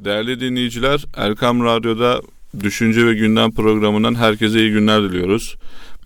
[0.00, 2.22] Değerli dinleyiciler, Erkam Radyo'da
[2.60, 5.56] Düşünce ve Gündem programından herkese iyi günler diliyoruz.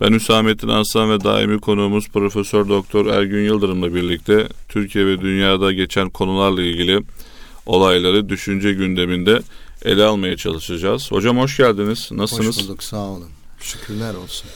[0.01, 6.09] Ben Hüsamettin Aslan ve daimi konuğumuz Profesör Doktor Ergün Yıldırım'la birlikte Türkiye ve dünyada geçen
[6.09, 7.03] konularla ilgili
[7.65, 9.41] olayları düşünce gündeminde
[9.85, 11.11] ele almaya çalışacağız.
[11.11, 12.09] Hocam hoş geldiniz.
[12.11, 12.57] Nasılsınız?
[12.57, 12.83] Hoş bulduk.
[12.83, 13.29] Sağ olun.
[13.59, 14.49] Şükürler olsun.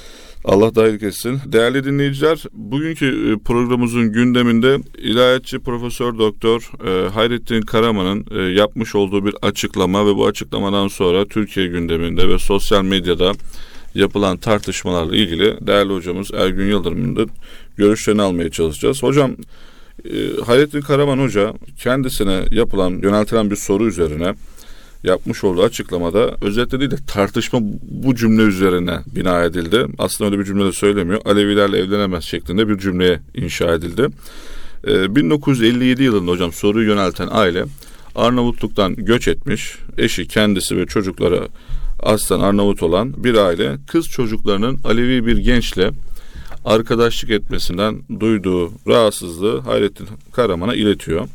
[0.45, 1.39] Allah dahil etsin.
[1.45, 9.25] Değerli dinleyiciler, bugünkü e, programımızın gündeminde ilahiyatçı Profesör Doktor e, Hayrettin Karaman'ın e, yapmış olduğu
[9.25, 13.31] bir açıklama ve bu açıklamadan sonra Türkiye gündeminde ve sosyal medyada
[13.95, 17.31] yapılan tartışmalarla ilgili değerli hocamız Ergün Yıldırım'ın da
[17.77, 19.03] görüşlerini almaya çalışacağız.
[19.03, 19.35] Hocam
[20.45, 24.33] Hayrettin Karaman Hoca kendisine yapılan, yöneltilen bir soru üzerine
[25.05, 29.85] yapmış olduğu açıklamada özetle değil de tartışma bu cümle üzerine bina edildi.
[29.97, 31.21] Aslında öyle bir cümle de söylemiyor.
[31.25, 34.07] Alevilerle evlenemez şeklinde bir cümleye inşa edildi.
[34.87, 37.65] Ee, 1957 yılında hocam soruyu yönelten aile
[38.15, 39.75] Arnavutluk'tan göç etmiş.
[39.97, 41.47] Eşi, kendisi ve çocukları
[41.99, 45.91] aslen Arnavut olan bir aile kız çocuklarının Alevi bir gençle
[46.65, 51.27] arkadaşlık etmesinden duyduğu rahatsızlığı Hayrettin Karaman'a iletiyor.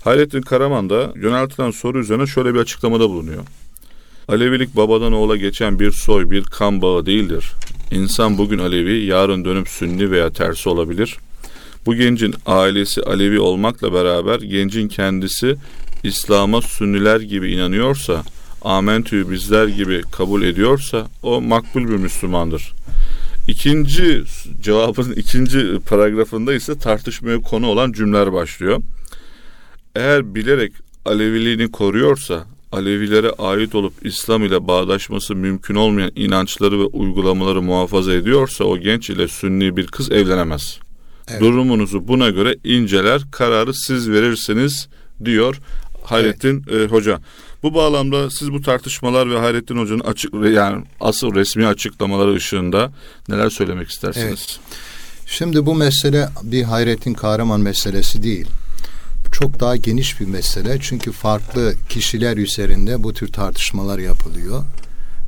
[0.00, 3.42] Hayrettin Karaman da yöneltilen soru üzerine şöyle bir açıklamada bulunuyor.
[4.28, 7.52] Alevilik babadan oğula geçen bir soy, bir kan bağı değildir.
[7.90, 11.16] İnsan bugün Alevi, yarın dönüp Sünni veya tersi olabilir.
[11.86, 15.56] Bu gencin ailesi Alevi olmakla beraber gencin kendisi
[16.02, 18.22] İslam'a Sünniler gibi inanıyorsa,
[18.62, 22.72] amentüyü bizler gibi kabul ediyorsa o makbul bir Müslümandır.
[23.48, 24.22] İkinci
[24.62, 28.82] cevabın ikinci paragrafında ise tartışmaya konu olan cümleler başlıyor
[29.96, 30.72] eğer bilerek
[31.04, 38.64] Aleviliğini koruyorsa, Alevilere ait olup İslam ile bağdaşması mümkün olmayan inançları ve uygulamaları muhafaza ediyorsa
[38.64, 40.78] o genç ile sünni bir kız evlenemez.
[41.28, 41.40] Evet.
[41.40, 44.88] Durumunuzu buna göre inceler, kararı siz verirsiniz
[45.24, 45.60] diyor
[46.04, 46.90] Hayrettin evet.
[46.90, 47.20] e, Hoca.
[47.62, 52.92] Bu bağlamda siz bu tartışmalar ve Hayrettin Hoca'nın açık yani asıl resmi açıklamaları ışığında
[53.28, 54.26] neler söylemek istersiniz?
[54.28, 54.58] Evet.
[55.26, 58.46] Şimdi bu mesele bir Hayrettin Kahraman meselesi değil
[59.32, 60.78] çok daha geniş bir mesele.
[60.80, 64.64] Çünkü farklı kişiler üzerinde bu tür tartışmalar yapılıyor.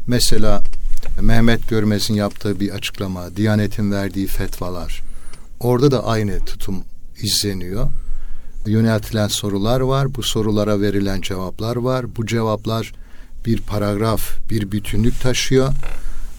[0.06, 0.62] Mesela
[1.20, 5.02] Mehmet Görmez'in yaptığı bir açıklama, Diyanet'in verdiği fetvalar.
[5.60, 6.84] Orada da aynı tutum
[7.22, 7.88] izleniyor.
[8.66, 12.16] Yöneltilen sorular var, bu sorulara verilen cevaplar var.
[12.16, 12.92] Bu cevaplar
[13.46, 15.72] bir paragraf, bir bütünlük taşıyor.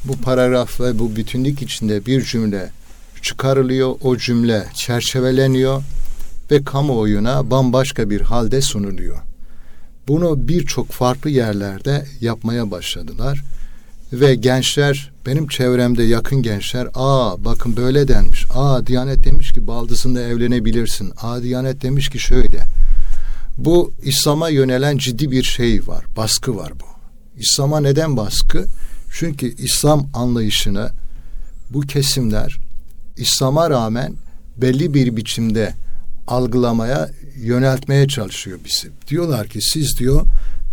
[0.04, 2.72] Bu paragraf ve bu bütünlük içinde bir cümle
[3.22, 5.84] çıkarılıyor, o cümle çerçeveleniyor
[6.52, 9.18] ve kamuoyuna bambaşka bir halde sunuluyor.
[10.08, 13.44] Bunu birçok farklı yerlerde yapmaya başladılar
[14.14, 18.46] ve gençler benim çevremde yakın gençler aa bakın böyle denmiş.
[18.54, 21.14] Aa Diyanet demiş ki baldızında evlenebilirsin.
[21.22, 22.66] Aa Diyanet demiş ki şöyle.
[23.58, 26.06] Bu İslam'a yönelen ciddi bir şey var.
[26.18, 26.86] Baskı var bu.
[27.42, 28.66] İslam'a neden baskı?
[29.12, 30.90] Çünkü İslam anlayışını
[31.70, 32.58] bu kesimler
[33.18, 34.14] İslam'a rağmen
[34.58, 35.74] belli bir biçimde
[36.28, 38.90] algılamaya yöneltmeye çalışıyor bizi.
[39.08, 40.26] Diyorlar ki siz diyor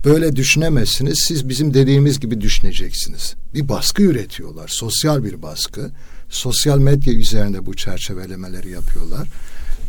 [0.05, 1.25] böyle düşünemezsiniz.
[1.29, 3.35] Siz bizim dediğimiz gibi düşüneceksiniz.
[3.55, 4.69] Bir baskı üretiyorlar.
[4.69, 5.91] Sosyal bir baskı.
[6.29, 9.29] Sosyal medya üzerinde bu çerçevelemeleri yapıyorlar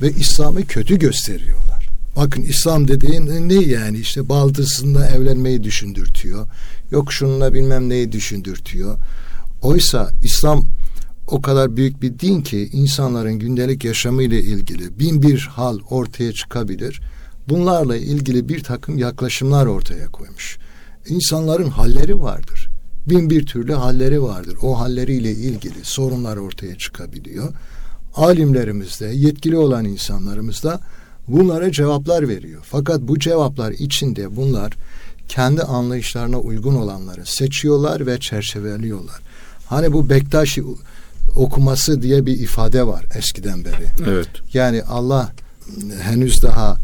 [0.02, 1.88] ve İslam'ı kötü gösteriyorlar.
[2.16, 6.48] Bakın İslam dediğin ne yani işte baldızında evlenmeyi düşündürtüyor.
[6.92, 8.98] Yok şununla bilmem neyi düşündürtüyor.
[9.62, 10.66] Oysa İslam
[11.32, 16.34] o kadar büyük bir din ki insanların gündelik yaşamı ile ilgili bin bir hal ortaya
[16.34, 17.02] çıkabilir.
[17.50, 20.58] Bunlarla ilgili bir takım yaklaşımlar ortaya koymuş.
[21.08, 22.68] İnsanların halleri vardır.
[23.10, 24.58] Bin bir türlü halleri vardır.
[24.62, 27.50] O halleriyle ilgili sorunlar ortaya çıkabiliyor.
[28.16, 30.80] Alimlerimiz de, yetkili olan insanlarımız da
[31.28, 32.62] bunlara cevaplar veriyor.
[32.66, 34.74] Fakat bu cevaplar içinde bunlar
[35.28, 39.20] kendi anlayışlarına uygun olanları seçiyorlar ve çerçeveliyorlar.
[39.66, 40.64] Hani bu Bektaşi
[41.36, 44.10] okuması diye bir ifade var eskiden beri.
[44.10, 44.28] Evet.
[44.54, 45.32] Yani Allah
[46.02, 46.78] henüz daha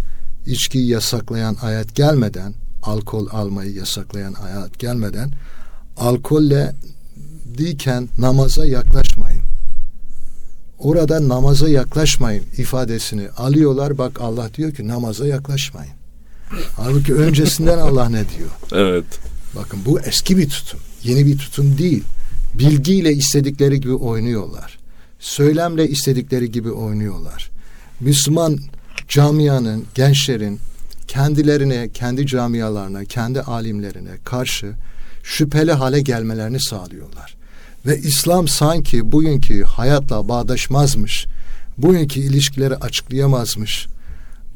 [0.46, 2.54] içkiyi yasaklayan ayet gelmeden,
[2.84, 5.32] alkol almayı yasaklayan ayet gelmeden
[5.98, 6.76] alkolle
[7.58, 9.42] diyken namaza yaklaşmayın.
[10.80, 13.98] Orada namaza yaklaşmayın ifadesini alıyorlar.
[13.98, 15.94] Bak Allah diyor ki namaza yaklaşmayın.
[16.76, 18.50] Halbuki öncesinden Allah ne diyor?
[18.72, 19.06] Evet.
[19.56, 20.80] Bakın bu eski bir tutum.
[21.04, 22.04] Yeni bir tutum değil
[22.54, 24.78] bilgiyle istedikleri gibi oynuyorlar.
[25.20, 27.50] Söylemle istedikleri gibi oynuyorlar.
[28.00, 28.58] Müslüman
[29.08, 30.60] camianın, gençlerin
[31.08, 34.74] kendilerine, kendi camialarına, kendi alimlerine karşı
[35.24, 37.36] şüpheli hale gelmelerini sağlıyorlar.
[37.86, 41.26] Ve İslam sanki bugünkü hayatla bağdaşmazmış,
[41.78, 43.88] bugünkü ilişkileri açıklayamazmış,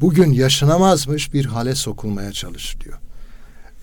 [0.01, 2.97] bugün yaşanamazmış bir hale sokulmaya çalışılıyor.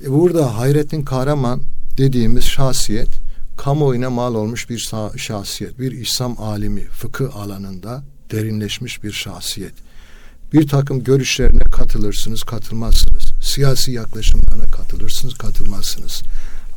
[0.05, 1.63] E burada Hayrettin Kahraman
[1.99, 3.28] dediğimiz şahsiyet
[3.59, 9.73] kamuoyuna mal olmuş bir şahsiyet, bir İslam alimi, fıkıh alanında derinleşmiş bir şahsiyet.
[10.53, 13.23] Bir takım görüşlerine katılırsınız, katılmazsınız.
[13.43, 16.23] Siyasi yaklaşımlarına katılırsınız, katılmazsınız.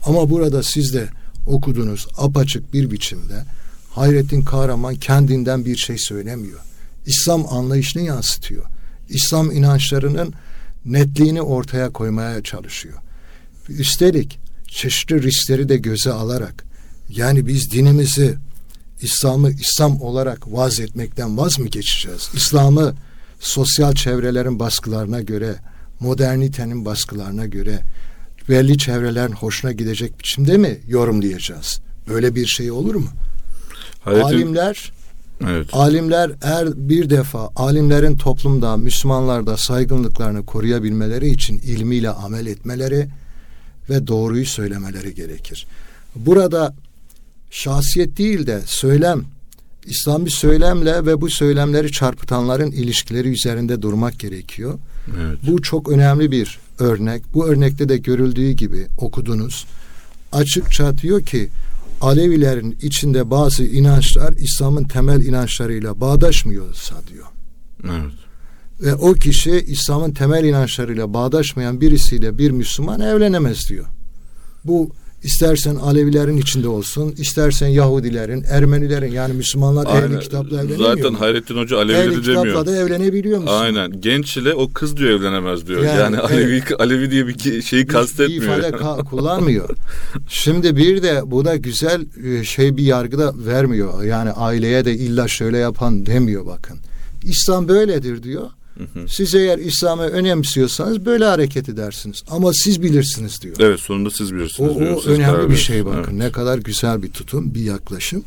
[0.05, 1.09] Ama burada siz de
[1.47, 3.45] okudunuz apaçık bir biçimde
[3.89, 6.59] Hayrettin Kahraman kendinden bir şey söylemiyor.
[7.05, 8.65] İslam anlayışını yansıtıyor.
[9.09, 10.33] İslam inançlarının
[10.85, 12.97] netliğini ortaya koymaya çalışıyor.
[13.69, 16.70] Üstelik çeşitli riskleri de göze alarak
[17.15, 18.35] yani biz dinimizi
[19.01, 22.29] İslam'ı İslam olarak vaz etmekten vaz mı geçeceğiz?
[22.33, 22.95] İslam'ı
[23.39, 25.55] sosyal çevrelerin baskılarına göre,
[25.99, 27.79] modernitenin baskılarına göre
[28.49, 31.81] belli çevrelerin hoşuna gidecek biçimde mi yorumlayacağız?
[32.07, 33.09] Böyle bir şey olur mu?
[34.03, 34.91] Hayrettin, alimler
[35.47, 35.67] Evet.
[35.73, 43.07] Alimler eğer bir defa alimlerin toplumda, Müslümanlarda saygınlıklarını koruyabilmeleri için ilmiyle amel etmeleri
[43.89, 45.67] ve doğruyu söylemeleri gerekir.
[46.15, 46.75] Burada
[47.51, 49.24] şahsiyet değil de söylem,
[49.86, 54.80] İslami söylemle ve bu söylemleri çarpıtanların ilişkileri üzerinde durmak gerekiyor.
[55.21, 55.38] Evet.
[55.48, 57.24] Bu çok önemli bir örnek.
[57.33, 59.65] Bu örnekte de görüldüğü gibi okudunuz.
[60.31, 61.50] Açıkça diyor ki
[62.01, 67.27] Alevilerin içinde bazı inançlar İslam'ın temel inançlarıyla bağdaşmıyorsa diyor.
[67.83, 68.13] Evet.
[68.81, 73.86] Ve o kişi İslam'ın temel inançlarıyla bağdaşmayan birisiyle bir Müslüman evlenemez diyor.
[74.65, 74.92] Bu
[75.23, 80.12] İstersen Alevilerin içinde olsun, istersen Yahudilerin, Ermenilerin yani Müslümanlar Aynen.
[80.12, 80.95] ehli kitapla evlenemiyor.
[80.97, 82.44] Zaten Hayrettin Hoca Alevileri ehli demiyor.
[82.45, 83.53] kitapla da evlenebiliyor musun?
[83.53, 84.01] Aynen.
[84.01, 85.83] Genç ile o kız diyor evlenemez diyor.
[85.83, 86.81] Yani, yani Alevi, evet.
[86.81, 88.41] Alevi diye bir şeyi kastetmiyor.
[88.41, 89.69] Bir ifade ka- kullanmıyor.
[90.27, 94.03] Şimdi bir de bu da güzel e, şey bir yargı da vermiyor.
[94.03, 96.77] Yani aileye de illa şöyle yapan demiyor bakın.
[97.24, 98.50] İslam böyledir diyor.
[99.07, 102.23] Siz eğer İslam'ı önemsiyorsanız böyle hareket edersiniz.
[102.29, 103.55] Ama siz bilirsiniz diyor.
[103.59, 104.97] Evet sonunda siz bilirsiniz o, diyor.
[104.97, 105.99] O siz önemli bir şey bakın.
[105.99, 106.13] Evet.
[106.13, 108.23] Ne kadar güzel bir tutum, bir yaklaşım.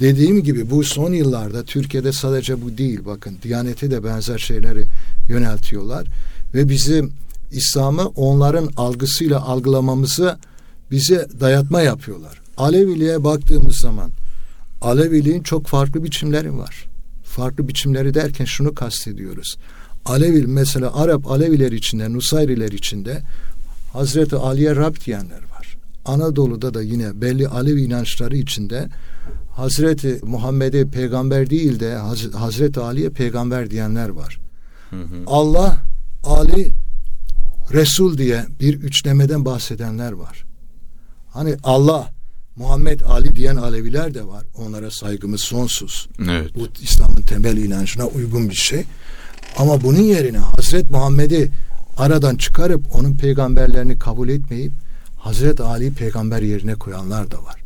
[0.00, 3.36] Dediğim gibi bu son yıllarda Türkiye'de sadece bu değil bakın.
[3.42, 4.84] Diyanete de benzer şeyleri
[5.28, 6.06] yöneltiyorlar.
[6.54, 7.12] Ve bizim
[7.52, 10.38] İslam'ı onların algısıyla algılamamızı
[10.90, 12.40] bize dayatma yapıyorlar.
[12.56, 14.10] Aleviliğe baktığımız zaman
[14.82, 16.93] Aleviliğin çok farklı biçimleri var
[17.34, 19.56] farklı biçimleri derken şunu kastediyoruz.
[20.04, 23.22] Alevi mesela Arap Aleviler içinde, Nusayriler içinde
[23.92, 25.76] Hazreti Ali'ye Rab diyenler var.
[26.04, 28.88] Anadolu'da da yine belli Alevi inançları içinde
[29.50, 31.94] Hazreti Muhammed'e peygamber değil de
[32.34, 34.40] Hazreti Ali'ye peygamber diyenler var.
[34.90, 35.22] Hı hı.
[35.26, 35.76] Allah
[36.24, 36.72] Ali
[37.72, 40.44] Resul diye bir üçlemeden bahsedenler var.
[41.30, 42.13] Hani Allah
[42.56, 44.44] Muhammed Ali diyen Aleviler de var.
[44.54, 46.08] Onlara saygımız sonsuz.
[46.30, 46.50] Evet.
[46.54, 48.84] Bu İslam'ın temel inancına uygun bir şey.
[49.56, 51.50] Ama bunun yerine Hazret Muhammed'i
[51.96, 54.72] aradan çıkarıp onun peygamberlerini kabul etmeyip
[55.18, 57.60] Hazret Ali peygamber yerine koyanlar da var.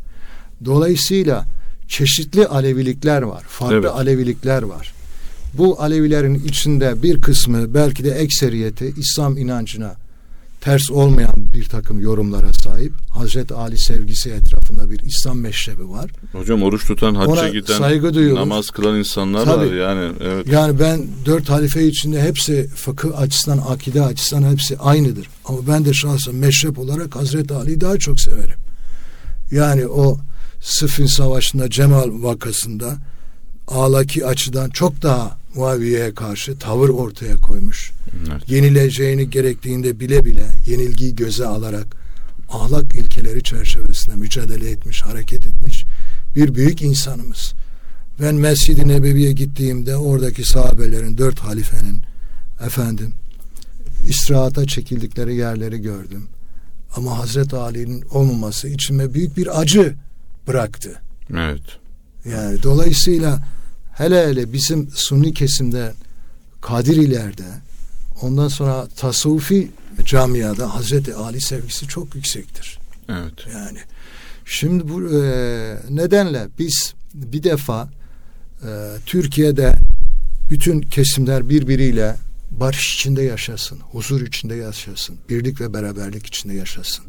[0.65, 1.45] Dolayısıyla
[1.87, 3.43] çeşitli Alevilikler var.
[3.47, 3.91] Farklı evet.
[3.91, 4.93] Alevilikler var.
[5.53, 9.95] Bu Alevilerin içinde bir kısmı belki de ekseriyeti İslam inancına
[10.61, 12.93] ters olmayan bir takım yorumlara sahip.
[13.09, 16.11] Hazreti Ali sevgisi etrafında bir İslam meşrebi var.
[16.31, 18.39] Hocam oruç tutan, hacca giden, saygı duyuyoruz.
[18.39, 20.11] namaz kılan insanlar Tabii, var yani.
[20.23, 20.47] Evet.
[20.47, 25.27] Yani ben dört halife içinde hepsi fıkıh açısından, akide açısından hepsi aynıdır.
[25.45, 28.57] Ama ben de şahsen meşrep olarak Hazreti Ali'yi daha çok severim.
[29.51, 30.17] Yani o
[30.61, 32.97] Sıfin Savaşı'nda Cemal vakasında
[33.67, 37.91] ağlaki açıdan çok daha Muaviye'ye karşı tavır ortaya koymuş.
[38.31, 38.49] Evet.
[38.49, 41.87] Yenileceğini gerektiğinde bile bile yenilgiyi göze alarak
[42.49, 45.85] ahlak ilkeleri çerçevesinde mücadele etmiş, hareket etmiş
[46.35, 47.53] bir büyük insanımız.
[48.21, 52.01] Ben Mescid-i Nebevi'ye gittiğimde oradaki sahabelerin, dört halifenin
[52.65, 53.13] efendim
[54.09, 56.27] istirahata çekildikleri yerleri gördüm.
[56.95, 59.95] Ama Hazreti Ali'nin olmaması içime büyük bir acı
[60.47, 61.01] bıraktı.
[61.33, 61.61] Evet.
[62.25, 63.39] Yani dolayısıyla
[63.99, 65.93] hele hele bizim sunni kesimde
[66.61, 67.43] Kadirilerde
[68.21, 69.71] ondan sonra tasavvufi
[70.05, 72.79] camiada Hazreti Ali sevgisi çok yüksektir.
[73.09, 73.33] Evet.
[73.53, 73.79] Yani
[74.45, 75.21] şimdi bu e,
[75.89, 77.89] nedenle biz bir defa
[78.63, 78.69] e,
[79.05, 79.75] Türkiye'de
[80.49, 82.15] bütün kesimler birbiriyle
[82.51, 87.05] barış içinde yaşasın, huzur içinde yaşasın, birlik ve beraberlik içinde yaşasın.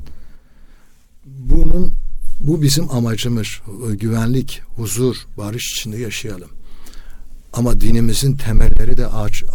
[1.27, 1.95] Bunun
[2.41, 3.49] bu bizim amacımız.
[3.91, 6.51] Güvenlik, huzur, barış içinde yaşayalım.
[7.53, 9.07] Ama dinimizin temelleri de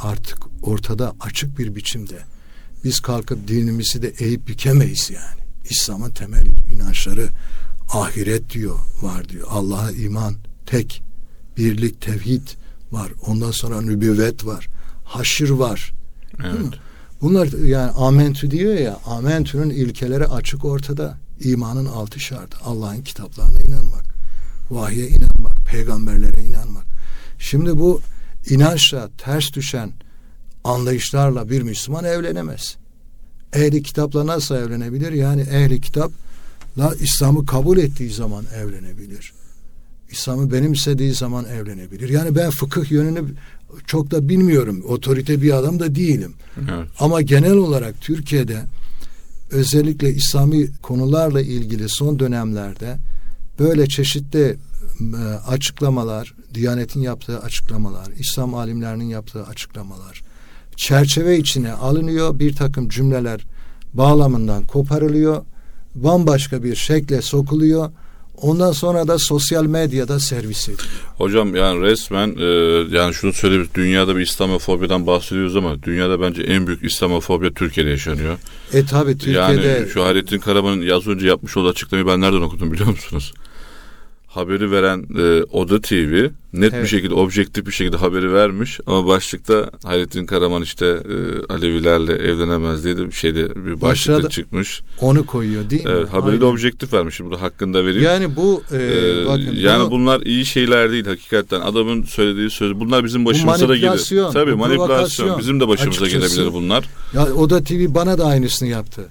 [0.02, 2.20] artık ortada açık bir biçimde.
[2.84, 5.42] Biz kalkıp dinimizi de eğip bükemeyiz yani.
[5.70, 7.28] İslam'ın temel inançları
[7.94, 9.48] ahiret diyor, var diyor.
[9.50, 10.36] Allah'a iman,
[10.66, 11.04] tek,
[11.58, 12.48] birlik, tevhid
[12.92, 13.12] var.
[13.28, 14.68] Ondan sonra nübüvvet var.
[15.06, 15.94] Haşır var.
[16.44, 16.74] Evet.
[17.22, 21.18] Bunlar yani amentü diyor ya amentünün ilkeleri açık ortada.
[21.40, 22.58] İmanın altı şartı.
[22.66, 24.06] Allah'ın kitaplarına inanmak.
[24.72, 25.58] Vahye inanmak.
[25.66, 26.95] Peygamberlere inanmak.
[27.40, 28.02] Şimdi bu
[28.50, 29.92] inançla ters düşen
[30.64, 32.78] anlayışlarla bir Müslüman evlenemez.
[33.54, 35.12] Ehli kitapla nasıl evlenebilir?
[35.12, 39.34] Yani ehli kitapla İslam'ı kabul ettiği zaman evlenebilir.
[40.10, 42.10] İslam'ı benimsediği zaman evlenebilir.
[42.10, 43.24] Yani ben fıkıh yönünü
[43.86, 44.84] çok da bilmiyorum.
[44.88, 46.34] Otorite bir adam da değilim.
[46.58, 46.88] Evet.
[47.00, 48.62] Ama genel olarak Türkiye'de
[49.52, 52.98] özellikle İslami konularla ilgili son dönemlerde
[53.60, 54.58] böyle çeşitli
[55.48, 60.22] açıklamalar, Diyanet'in yaptığı açıklamalar, İslam alimlerinin yaptığı açıklamalar
[60.76, 62.40] çerçeve içine alınıyor.
[62.40, 63.42] Bir takım cümleler
[63.94, 65.44] bağlamından koparılıyor.
[65.96, 67.92] Bambaşka bir şekle sokuluyor
[68.42, 70.90] Ondan sonra da sosyal medyada servis ediliyor.
[71.18, 72.46] Hocam yani resmen e,
[72.98, 78.38] yani şunu söyleyeyim dünyada bir İslamofobyadan bahsediyoruz ama dünyada bence en büyük İslamofobya Türkiye'de yaşanıyor.
[78.74, 79.68] E tabi Türkiye'de.
[79.68, 83.34] Yani şu Hayrettin Karaman'ın yaz önce yapmış olduğu açıklamayı ben nereden okudum biliyor musunuz?
[84.36, 86.84] Haberi veren e, Oda TV net evet.
[86.84, 92.84] bir şekilde objektif bir şekilde haberi vermiş ama başlıkta Hayrettin Karaman işte e, Alevilerle evlenemez
[92.84, 94.82] diye de bir şeyde bir başlıkta çıkmış.
[95.02, 95.92] Onu koyuyor değil mi?
[95.96, 96.42] Evet, haberi Aynen.
[96.42, 97.20] de objektif vermiş.
[97.20, 98.04] Burada hakkında vereyim.
[98.04, 101.62] Yani bu e, ee, bakın, yani bunu, bunlar iyi şeyler değil hakikaten.
[101.62, 104.32] Adamın söylediği söz bunlar bizim başımıza da gelir.
[104.34, 106.36] Tabii manipülasyon bizim de başımıza açıkçası.
[106.36, 106.86] gelebilir bunlar.
[107.14, 109.02] Ya Oda TV bana da aynısını yaptı.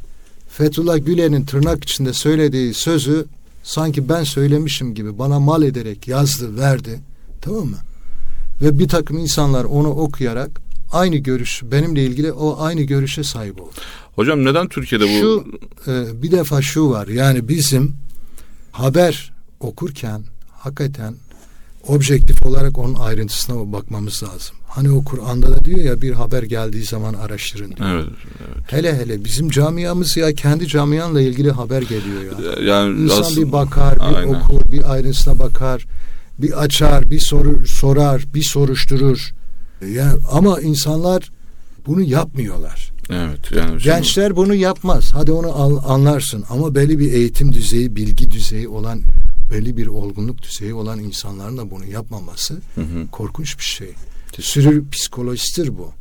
[0.49, 3.26] Fethullah Gülen'in tırnak içinde söylediği sözü
[3.64, 7.00] sanki ben söylemişim gibi bana mal ederek yazdı, verdi.
[7.40, 7.78] Tamam mı?
[8.61, 10.61] Ve bir takım insanlar onu okuyarak
[10.92, 13.71] aynı görüş, benimle ilgili o aynı görüşe sahip oldu.
[14.14, 15.21] Hocam neden Türkiye'de bu?
[15.21, 15.44] Şu,
[15.90, 17.09] e, bir defa şu var.
[17.09, 17.94] Yani bizim
[18.73, 21.14] haber okurken hakikaten
[21.88, 24.57] objektif olarak onun ayrıntısına bakmamız lazım.
[24.69, 27.88] Hani o Kur'an'da da diyor ya bir haber geldiği zaman araştırın diyor.
[27.88, 28.73] Evet, evet.
[28.73, 32.75] Hele hele bizim camiamız ya kendi camianla ilgili haber geliyor ya.
[32.75, 34.35] Yani İnsan aslında, bir bakar, bir aynen.
[34.35, 35.87] okur, bir ayrıntısına bakar,
[36.38, 39.35] bir açar, bir soru sorar, bir soruşturur.
[39.88, 41.31] Yani ama insanlar
[41.87, 42.93] bunu yapmıyorlar.
[43.11, 45.11] Evet yani gençler bunu yapmaz.
[45.12, 49.00] Hadi onu anlarsın ama belli bir eğitim düzeyi, bilgi düzeyi olan
[49.50, 53.06] belli bir olgunluk düzeyi olan insanların da bunu yapmaması hı hı.
[53.12, 53.92] korkunç bir şey.
[54.40, 55.92] Sürü psikolojisidir bu.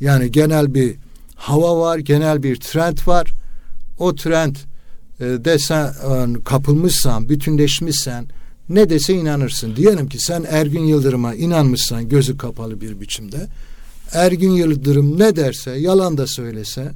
[0.00, 0.94] Yani genel bir
[1.34, 3.32] hava var, genel bir trend var.
[3.98, 4.56] O trend
[5.20, 8.26] e, desen e, kapılmışsan, bütünleşmişsen
[8.68, 9.76] ne dese inanırsın.
[9.76, 13.46] Diyelim ki sen Ergün Yıldırım'a inanmışsan gözü kapalı bir biçimde.
[14.12, 16.92] Ergün Yıldırım ne derse, yalan da söylese,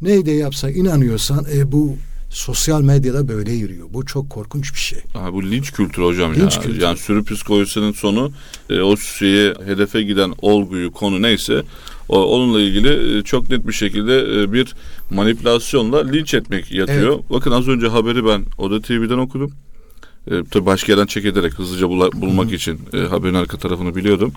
[0.00, 1.96] neyde yapsa inanıyorsan e, bu
[2.32, 3.86] sosyal medyada böyle yürüyor.
[3.90, 4.98] Bu çok korkunç bir şey.
[5.14, 6.62] Aha, bu linç kültürü hocam linç ya.
[6.62, 6.82] Kültürü.
[6.82, 8.32] Yani sürü psikolojisinin sonu
[8.70, 11.62] e, o şeye hedefe giden olguyu konu neyse
[12.08, 14.74] o, onunla ilgili e, çok net bir şekilde e, bir
[15.10, 17.14] manipülasyonla linç etmek yatıyor.
[17.14, 17.30] Evet.
[17.30, 19.52] Bakın az önce haberi ben Oda TV'den okudum.
[20.30, 22.54] E, tabii başka yerden çek ederek hızlıca bula, bulmak Hı-hı.
[22.54, 24.32] için e, haberin arka tarafını biliyordum.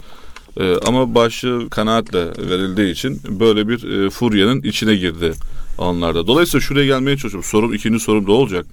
[0.60, 5.34] E, ama başı kanaatle verildiği için böyle bir e, furyanın içine girdi
[5.78, 6.28] anlarda.
[6.28, 7.50] Dolayısıyla şuraya gelmeye çalışıyorum.
[7.50, 8.66] Sorum ikinci sorum da olacak.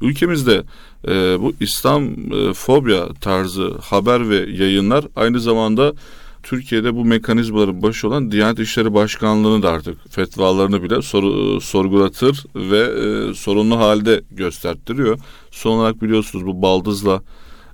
[0.00, 0.62] Ülkemizde
[1.08, 5.92] e, bu İslam e, fobya tarzı haber ve yayınlar aynı zamanda
[6.42, 12.78] Türkiye'de bu mekanizmaların başı olan Diyanet İşleri Başkanlığı'nın da artık fetvalarını bile sor, sorgulatır ve
[12.78, 15.18] e, sorunlu halde göstertiriyor.
[15.50, 17.22] Son olarak biliyorsunuz bu baldızla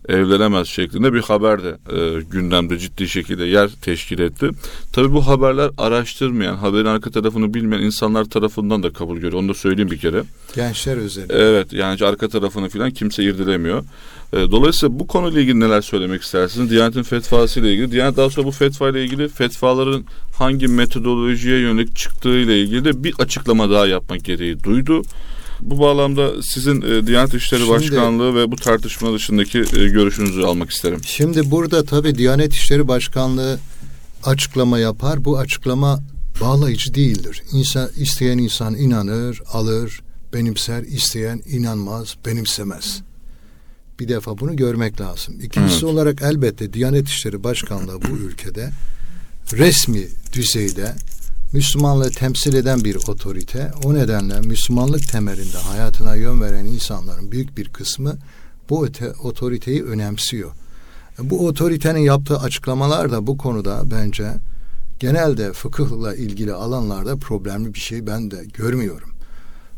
[0.08, 4.50] evlenemez şeklinde bir haber de e, gündemde ciddi şekilde yer teşkil etti.
[4.92, 9.42] Tabi bu haberler araştırmayan, haberin arka tarafını bilmeyen insanlar tarafından da kabul görüyor.
[9.42, 10.22] Onu da söyleyeyim bir kere.
[10.54, 11.34] Gençler özellikle.
[11.34, 13.84] Evet yani arka tarafını falan kimse irdelemiyor.
[14.32, 16.70] E, dolayısıyla bu konuyla ilgili neler söylemek istersiniz?
[16.70, 17.92] Diyanet'in fetvası ile ilgili.
[17.92, 20.04] Diyanet daha sonra bu fetva ile ilgili fetvaların
[20.38, 25.02] hangi metodolojiye yönelik çıktığı ile ilgili de bir açıklama daha yapmak gereği duydu.
[25.62, 30.70] Bu bağlamda sizin e, Diyanet İşleri şimdi, Başkanlığı ve bu tartışma dışındaki e, görüşünüzü almak
[30.70, 31.00] isterim.
[31.04, 33.58] Şimdi burada tabii Diyanet İşleri Başkanlığı
[34.24, 35.24] açıklama yapar.
[35.24, 36.00] Bu açıklama
[36.40, 37.42] bağlayıcı değildir.
[37.52, 40.00] İnsan isteyen insan inanır, alır,
[40.32, 43.02] benimser, isteyen inanmaz, benimsemez.
[44.00, 45.40] Bir defa bunu görmek lazım.
[45.42, 45.94] İkincisi evet.
[45.94, 48.70] olarak elbette Diyanet İşleri Başkanlığı bu ülkede
[49.52, 50.94] resmi düzeyde
[51.52, 53.72] Müslümanlığı temsil eden bir otorite.
[53.84, 58.16] O nedenle Müslümanlık temelinde hayatına yön veren insanların büyük bir kısmı
[58.70, 58.88] bu
[59.22, 60.50] otoriteyi önemsiyor.
[61.18, 64.26] Bu otoritenin yaptığı açıklamalar da bu konuda bence
[65.00, 69.10] genelde fıkıhla ilgili alanlarda problemli bir şey ben de görmüyorum.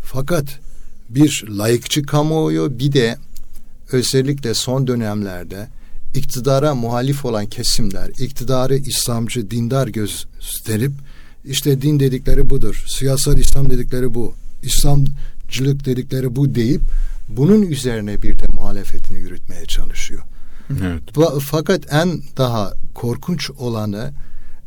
[0.02, 0.44] Fakat
[1.08, 3.16] bir layıkçı kamuoyu bir de
[3.92, 5.68] özellikle son dönemlerde
[6.14, 10.92] iktidara muhalif olan kesimler iktidarı İslamcı dindar gösterip
[11.44, 12.84] işte din dedikleri budur.
[12.88, 14.34] Siyasal İslam dedikleri bu.
[14.62, 16.80] İslamcılık dedikleri bu deyip
[17.28, 20.22] bunun üzerine bir de muhalefetini yürütmeye çalışıyor.
[20.70, 21.02] Evet.
[21.40, 24.12] Fakat en daha korkunç olanı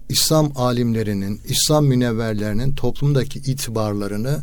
[0.10, 4.40] İslam alimlerinin, İslam münevverlerinin toplumdaki itibarlarını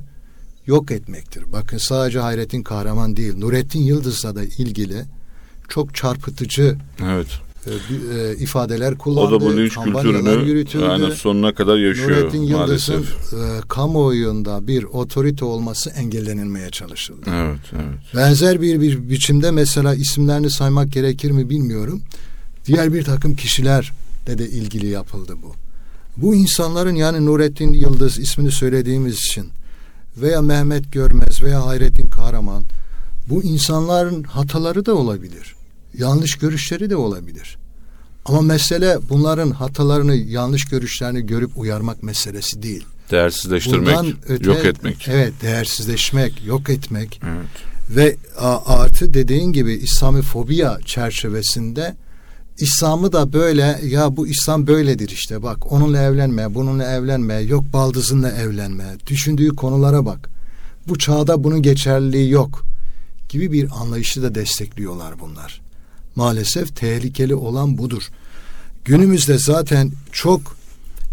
[0.66, 1.44] yok etmektir.
[1.52, 5.02] Bakın sadece Hayrettin Kahraman değil, Nurettin Yıldız'la da ilgili
[5.68, 7.28] çok çarpıtıcı evet.
[7.66, 7.70] E,
[8.16, 9.34] e, ifadeler kullandı.
[9.34, 10.84] O da bu linç kültürünü yürütüldü.
[10.84, 17.30] yani sonuna kadar yaşıyor Nurettin Yıldız'ın e, kamuoyunda bir otorite olması engellenilmeye çalışıldı.
[17.30, 18.14] Evet, evet.
[18.16, 22.02] Benzer bir, bir biçimde mesela isimlerini saymak gerekir mi bilmiyorum.
[22.66, 25.52] Diğer bir takım kişilerle de ilgili yapıldı bu.
[26.16, 29.46] Bu insanların yani Nurettin Yıldız ismini söylediğimiz için
[30.16, 32.62] veya Mehmet Görmez veya Hayrettin Kahraman
[33.28, 35.54] bu insanların hataları da olabilir.
[35.98, 37.58] Yanlış görüşleri de olabilir.
[38.24, 42.84] Ama mesele bunların hatalarını, yanlış görüşlerini görüp uyarmak meselesi değil.
[43.10, 45.08] Değersizleştirmek, öte, yok etmek.
[45.08, 47.20] Evet, değersizleşmek, yok etmek.
[47.24, 47.48] Evet.
[47.90, 48.16] Ve
[48.66, 51.96] artı dediğin gibi İslamifobiya çerçevesinde
[52.58, 58.30] İslam'ı da böyle ya bu İslam böyledir işte bak onunla evlenme, bununla evlenme, yok baldızınla
[58.30, 60.30] evlenme, düşündüğü konulara bak.
[60.88, 62.62] Bu çağda bunun geçerliliği yok
[63.28, 65.63] gibi bir anlayışı da destekliyorlar bunlar.
[66.16, 68.02] Maalesef tehlikeli olan budur.
[68.84, 70.56] Günümüzde zaten çok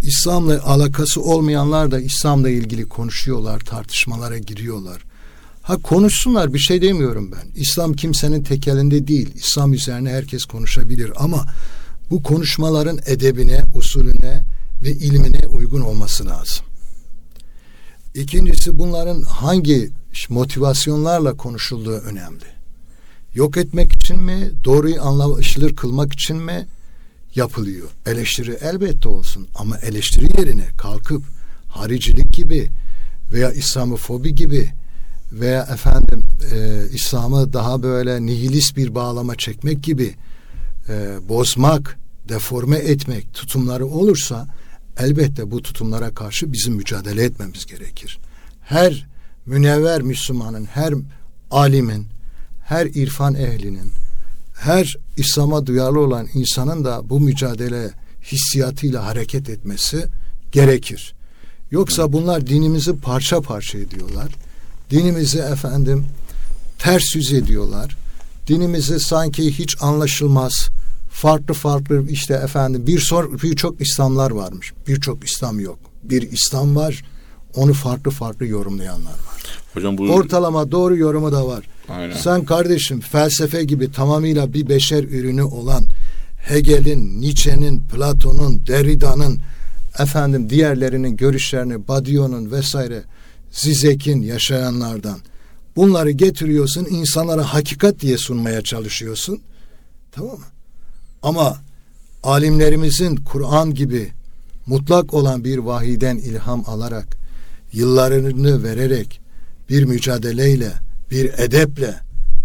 [0.01, 5.01] İslam'la alakası olmayanlar da İslam'la ilgili konuşuyorlar, tartışmalara giriyorlar.
[5.62, 7.62] Ha konuşsunlar bir şey demiyorum ben.
[7.62, 9.36] İslam kimsenin tek elinde değil.
[9.36, 11.46] İslam üzerine herkes konuşabilir ama
[12.10, 14.43] bu konuşmaların edebine, usulüne
[14.84, 16.65] ve ilmine uygun olması lazım.
[18.15, 19.89] İkincisi bunların hangi
[20.29, 22.61] motivasyonlarla konuşulduğu önemli.
[23.35, 26.67] Yok etmek için mi, doğruyu anlaşılır kılmak için mi
[27.35, 27.89] yapılıyor?
[28.05, 31.23] Eleştiri elbette olsun ama eleştiri yerine kalkıp
[31.67, 32.69] haricilik gibi
[33.33, 34.69] veya İslamofobi gibi
[35.31, 36.23] veya efendim
[36.53, 40.15] e, İslam'ı daha böyle nihilist bir bağlama çekmek gibi
[40.89, 44.47] e, bozmak, deforme etmek tutumları olursa
[44.97, 48.19] elbette bu tutumlara karşı bizim mücadele etmemiz gerekir.
[48.62, 49.08] Her
[49.45, 50.93] münevver Müslümanın, her
[51.51, 52.08] alimin,
[52.71, 53.91] her irfan ehlinin,
[54.53, 57.91] her İslam'a duyarlı olan insanın da bu mücadele
[58.23, 60.05] hissiyatıyla hareket etmesi
[60.51, 61.13] gerekir.
[61.71, 64.29] Yoksa bunlar dinimizi parça parça ediyorlar
[64.91, 66.05] dinimizi efendim
[66.79, 67.97] ters yüz ediyorlar.
[68.47, 70.69] Dinimizi sanki hiç anlaşılmaz
[71.12, 74.73] farklı farklı işte efendim bir sor birçok İslamlar varmış.
[74.88, 75.79] Birçok İslam yok.
[76.03, 77.03] Bir İslam var.
[77.55, 79.31] Onu farklı farklı yorumlayanlar var.
[79.73, 81.65] Hocam bu ortalama doğru yorumu da var.
[81.89, 82.15] Aynen.
[82.15, 85.84] Sen kardeşim felsefe gibi tamamıyla bir beşer ürünü olan
[86.38, 89.39] Hegel'in, Nietzsche'nin, Platon'un, Derrida'nın
[89.99, 93.03] efendim diğerlerinin görüşlerini, Badiou'nun vesaire
[93.51, 95.19] Zizek'in yaşayanlardan.
[95.75, 99.39] Bunları getiriyorsun, insanlara hakikat diye sunmaya çalışıyorsun.
[100.12, 100.45] Tamam mı?
[101.23, 101.57] Ama
[102.23, 104.12] alimlerimizin Kur'an gibi
[104.67, 107.17] mutlak olan bir vahiden ilham alarak,
[107.73, 109.20] yıllarını vererek,
[109.71, 110.73] bir mücadeleyle,
[111.12, 111.99] bir edeple,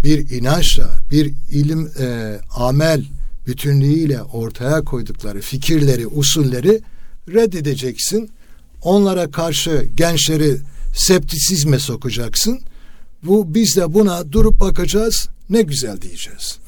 [0.05, 3.05] bir inançla, bir ilim, e, amel
[3.47, 6.81] bütünlüğüyle ortaya koydukları fikirleri, usulleri
[7.29, 8.31] reddedeceksin.
[8.83, 10.57] Onlara karşı gençleri
[10.97, 12.61] septisizme sokacaksın.
[13.23, 15.29] Bu biz de buna durup bakacağız.
[15.51, 16.59] Ne güzel diyeceğiz.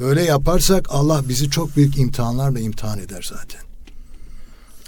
[0.00, 3.67] Böyle yaparsak Allah bizi çok büyük imtihanlarla imtihan eder zaten.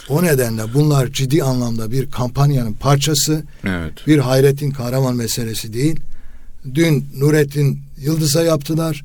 [0.09, 3.43] O nedenle bunlar ciddi anlamda bir kampanyanın parçası.
[3.67, 3.93] Evet.
[4.07, 5.99] Bir Hayrettin Kahraman meselesi değil.
[6.75, 9.03] Dün Nurettin Yıldız'a yaptılar.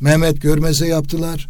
[0.00, 1.48] Mehmet Görmez'e yaptılar.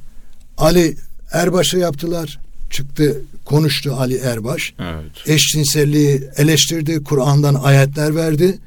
[0.58, 0.96] Ali
[1.32, 2.38] Erbaş'a yaptılar
[2.72, 4.74] çıktı konuştu Ali Erbaş.
[4.78, 5.28] Evet.
[5.28, 8.58] Eşcinselliği eleştirdi, Kur'an'dan ayetler verdi.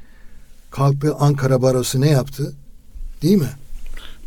[0.70, 2.52] Kalktı Ankara Barosu ne yaptı?
[3.22, 3.50] Değil mi?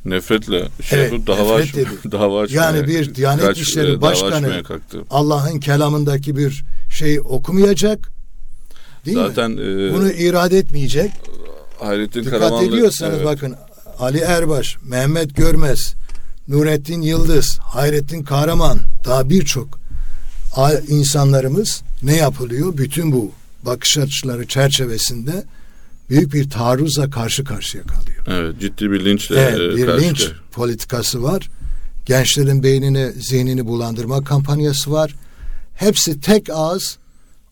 [0.06, 1.90] Nefretle şey evet, dava nefret dedi.
[2.12, 4.64] dava Yani bir Diyanet kaç, İşleri Başkanı
[5.10, 8.10] Allah'ın kelamındaki bir şey okumayacak.
[9.06, 9.62] Değil Zaten mi?
[9.62, 11.12] E, Bunu irade etmeyecek.
[11.80, 13.26] Hayrettin Dikkat Karamanlı, ediyorsanız evet.
[13.26, 13.56] bakın
[14.00, 15.94] Ali Erbaş, Mehmet Görmez,
[16.48, 19.80] Nurettin Yıldız, Hayrettin Kahraman daha birçok
[20.88, 22.78] insanlarımız ne yapılıyor?
[22.78, 23.32] Bütün bu
[23.64, 25.44] bakış açıları çerçevesinde
[26.10, 28.24] büyük bir taarruzla karşı karşıya kalıyor.
[28.28, 31.50] Evet ciddi bir linçle evet, bir karşı linç politikası var.
[32.06, 35.16] Gençlerin beynini, zihnini bulandırma kampanyası var.
[35.76, 36.98] Hepsi tek ağız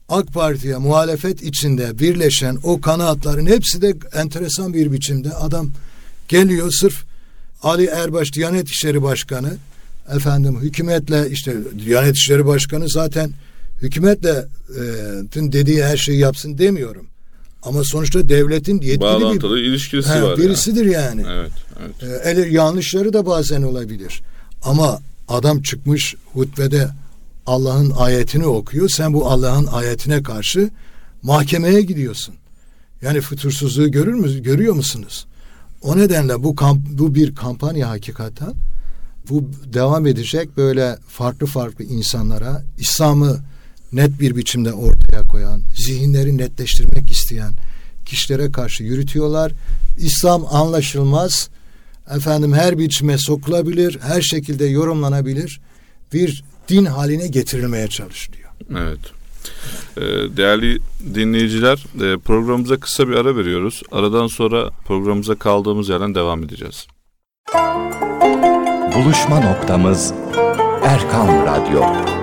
[0.09, 5.71] AK Parti'ye muhalefet içinde birleşen o kanaatların hepsi de enteresan bir biçimde adam
[6.27, 7.03] geliyor sırf
[7.63, 9.57] Ali Erbaş Diyanet İşleri Başkanı
[10.15, 13.31] efendim hükümetle işte Diyanet İşleri Başkanı zaten
[13.81, 17.07] hükümetle e, dediği her şeyi yapsın demiyorum.
[17.63, 20.37] Ama sonuçta devletin yetkili Bağlantılı bir ilişkisi he, var.
[20.37, 21.23] birisidir yani.
[21.29, 22.25] Evet, evet.
[22.25, 24.21] E, ele, yanlışları da bazen olabilir.
[24.63, 26.89] Ama adam çıkmış hutbede
[27.45, 28.89] Allah'ın ayetini okuyor.
[28.89, 30.69] Sen bu Allah'ın ayetine karşı
[31.23, 32.35] mahkemeye gidiyorsun.
[33.01, 35.25] Yani fütursuzluğu görür mü görüyor musunuz?
[35.81, 38.53] O nedenle bu kamp, bu bir kampanya hakikaten.
[39.29, 43.39] Bu devam edecek böyle farklı farklı insanlara İslam'ı
[43.93, 47.53] net bir biçimde ortaya koyan, zihinleri netleştirmek isteyen
[48.05, 49.51] kişilere karşı yürütüyorlar.
[49.97, 51.49] İslam anlaşılmaz,
[52.15, 55.59] efendim her biçime sokulabilir, her şekilde yorumlanabilir
[56.13, 58.49] bir din haline getirilmeye çalışılıyor.
[58.71, 58.99] Evet.
[59.97, 60.01] Ee,
[60.37, 60.79] değerli
[61.15, 63.81] dinleyiciler e, programımıza kısa bir ara veriyoruz.
[63.91, 66.87] Aradan sonra programımıza kaldığımız yerden devam edeceğiz.
[68.95, 70.13] Buluşma noktamız
[70.83, 72.16] Erkan Radyo.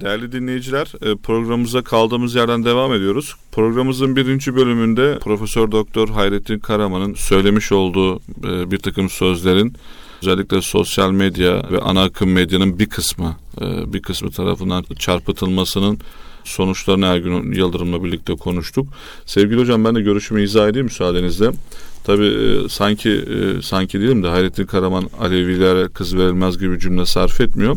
[0.00, 3.34] Değerli dinleyiciler, e, programımıza kaldığımız yerden devam ediyoruz.
[3.52, 9.74] Programımızın birinci bölümünde Profesör Doktor Hayrettin Karaman'ın söylemiş olduğu e, bir takım sözlerin
[10.22, 15.98] özellikle sosyal medya ve ana akım medyanın bir kısmı e, bir kısmı tarafından çarpıtılmasının
[16.44, 18.88] sonuçlarını Ergün Yıldırım'la birlikte konuştuk.
[19.26, 21.50] Sevgili hocam ben de görüşümü izah edeyim müsaadenizle.
[22.08, 27.40] Tabii e, sanki e, sanki değilim de Hayrettin Karaman Alevilere kız verilmez gibi cümle sarf
[27.40, 27.76] etmiyor.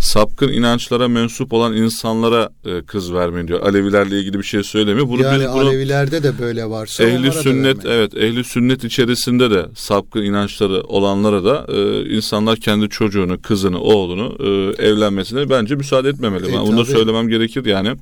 [0.00, 3.60] Sapkın inançlara mensup olan insanlara e, kız vermeyin diyor.
[3.60, 5.08] Alevilerle ilgili bir şey söylemiyor.
[5.08, 10.22] Bunu, yani bunu, Alevilerde de böyle varsa ehli sünnet evet ehli sünnet içerisinde de sapkın
[10.22, 16.50] inançları olanlara da e, insanlar kendi çocuğunu, kızını, oğlunu e, evlenmesine bence müsaade etmemeli.
[16.50, 17.96] E, ben bunu da söylemem gerekir yani.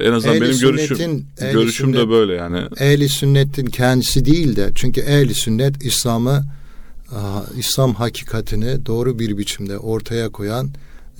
[0.00, 2.62] En azından ehli benim görüşüm görüşüm sünnet, de böyle yani.
[2.78, 6.44] Ehli sünnetin kendisi değil de çünkü ehli sünnet İslam'ı
[7.58, 10.70] İslam hakikatini doğru bir biçimde ortaya koyan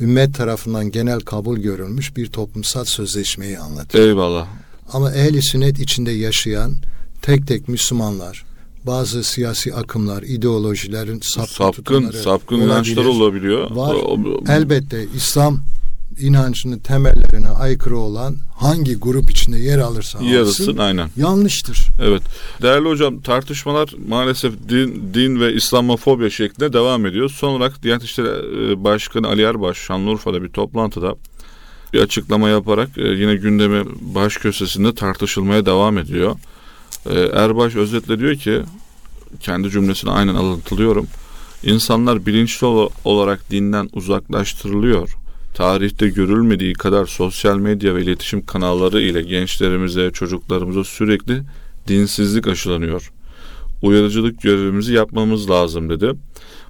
[0.01, 4.07] ümmet tarafından genel kabul görülmüş bir toplumsal sözleşmeyi anlatıyor.
[4.07, 4.47] Eyvallah.
[4.93, 6.73] Ama ehli sünnet içinde yaşayan
[7.23, 8.45] tek tek Müslümanlar,
[8.87, 13.71] bazı siyasi akımlar, ideolojilerin sapkın, sapkın, sapkın inançlar olabiliyor.
[13.71, 13.97] Var.
[14.49, 15.61] Elbette İslam
[16.19, 21.11] inancının temellerine aykırı olan hangi grup içinde yer alırsa alsın Yarısın, aynen.
[21.17, 21.79] yanlıştır.
[22.03, 22.23] Evet.
[22.63, 27.31] Değerli hocam tartışmalar maalesef din, din ve İslamofobya şeklinde devam ediyor.
[27.31, 28.29] Son olarak Diyanet İşleri
[28.73, 31.15] e, Başkanı Ali Erbaş Şanlıurfa'da bir toplantıda
[31.93, 36.37] bir açıklama yaparak e, yine gündemi baş köşesinde tartışılmaya devam ediyor.
[37.11, 38.63] E, Erbaş özetle diyor ki
[39.41, 41.07] kendi cümlesini aynen alıntılıyorum.
[41.63, 42.67] İnsanlar bilinçli
[43.05, 45.17] olarak dinden uzaklaştırılıyor
[45.57, 51.43] tarihte görülmediği kadar sosyal medya ve iletişim kanalları ile gençlerimize, çocuklarımıza sürekli
[51.89, 53.13] dinsizlik aşılanıyor.
[53.83, 56.13] Uyarıcılık görevimizi yapmamız lazım dedi.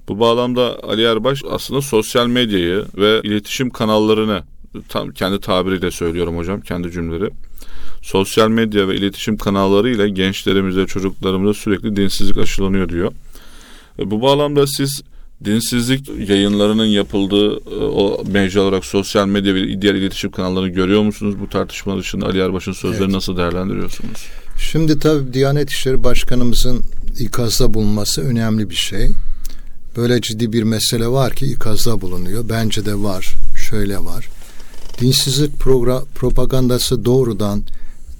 [0.07, 4.43] Bu bağlamda Ali Erbaş aslında sosyal medyayı ve iletişim kanallarını
[4.89, 7.29] tam kendi tabiriyle söylüyorum hocam kendi cümleleri.
[8.01, 13.11] Sosyal medya ve iletişim kanalları ile gençlerimize, çocuklarımıza sürekli dinsizlik aşılanıyor diyor.
[13.99, 15.01] E, bu bağlamda siz
[15.45, 21.35] dinsizlik yayınlarının yapıldığı e, o mecra olarak sosyal medya ve diğer iletişim kanallarını görüyor musunuz?
[21.39, 23.15] Bu tartışma dışında Ali Erbaş'ın sözlerini evet.
[23.15, 24.25] nasıl değerlendiriyorsunuz?
[24.59, 26.81] Şimdi tabii Diyanet İşleri Başkanımızın
[27.19, 29.09] ikazda bulunması önemli bir şey.
[29.97, 32.49] Böyle ciddi bir mesele var ki ikazda bulunuyor.
[32.49, 33.33] Bence de var.
[33.69, 34.27] Şöyle var.
[35.01, 37.63] Dinsizlik program, propagandası doğrudan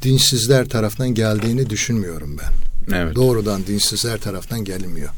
[0.01, 2.53] dinsizler tarafından geldiğini düşünmüyorum ben.
[2.97, 3.15] Evet.
[3.15, 5.09] Doğrudan dinsizler tarafından gelmiyor.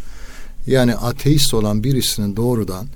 [0.69, 2.87] Yani ateist olan birisinin doğrudan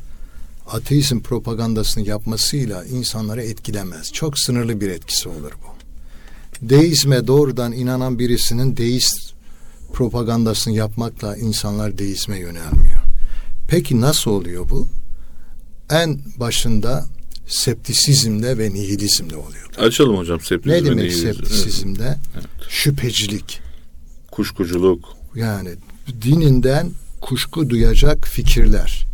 [0.67, 4.13] ateizm propagandasını yapmasıyla insanları etkilemez.
[4.13, 5.73] Çok sınırlı bir etkisi olur bu.
[6.69, 9.33] Deizme doğrudan inanan birisinin deist
[9.93, 13.01] propagandasını yapmakla insanlar deizme yönelmiyor.
[13.67, 14.87] Peki nasıl oluyor bu?
[15.89, 17.05] En başında
[17.47, 19.69] septisizmde ve nihilizmde oluyor.
[19.77, 22.17] Açalım hocam septisizm Ne demek septisizmde?
[22.35, 22.45] Evet.
[22.69, 23.61] Şüphecilik.
[24.31, 25.05] Kuşkuculuk.
[25.35, 25.69] Yani
[26.21, 26.91] dininden
[27.23, 29.05] kuşku duyacak fikirler.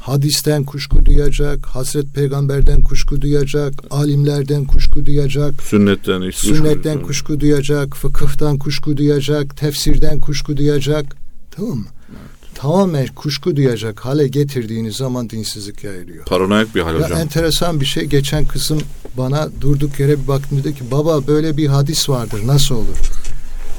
[0.00, 7.96] Hadisten kuşku duyacak, Hazret Peygamber'den kuşku duyacak, alimlerden kuşku duyacak, sünnetten, sünnetten kuşku, kuşku duyacak,
[7.96, 11.16] fıkıhtan kuşku duyacak, tefsirden kuşku duyacak.
[11.50, 11.86] Tamam mı?
[12.10, 12.54] Evet.
[12.54, 16.24] Tamamen kuşku duyacak hale getirdiğiniz zaman dinsizlik yayılıyor.
[16.24, 17.18] Paranoyak bir hal ya hocam.
[17.18, 18.04] Enteresan bir şey.
[18.04, 18.80] Geçen kızım
[19.16, 22.98] bana durduk yere bir baktım dedi ki baba böyle bir hadis vardır nasıl olur?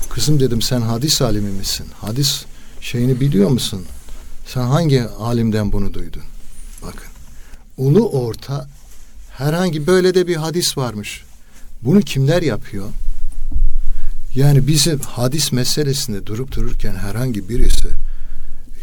[0.10, 1.86] Kızım dedim sen hadis alimi misin?
[2.02, 2.46] Hadis
[2.82, 3.86] şeyini biliyor musun?
[4.46, 6.24] Sen hangi alimden bunu duydun?
[6.82, 7.08] Bakın.
[7.78, 8.68] Ulu orta
[9.32, 11.24] herhangi böyle de bir hadis varmış.
[11.82, 12.89] Bunu kimler yapıyor?
[14.36, 17.89] Yani bizim hadis meselesinde durup dururken herhangi birisi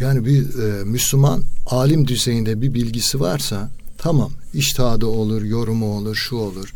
[0.00, 6.36] Yani bir e, Müslüman alim düzeyinde bir bilgisi varsa tamam iştihadı olur, yorumu olur, şu
[6.36, 6.72] olur.